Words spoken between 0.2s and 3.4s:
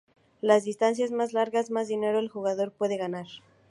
La distancia más larga, más dinero el jugador puede ganar.